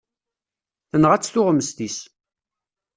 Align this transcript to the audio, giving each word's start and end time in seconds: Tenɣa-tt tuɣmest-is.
Tenɣa-tt 0.89 1.31
tuɣmest-is. 1.33 1.97